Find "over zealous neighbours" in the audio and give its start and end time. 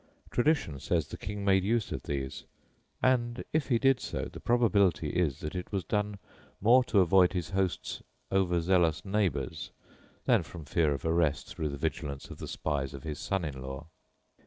8.31-9.69